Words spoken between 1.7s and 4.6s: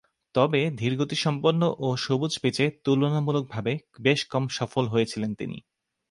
ও সবুজ পিচে তুলনামূলকভাবে বেশ কম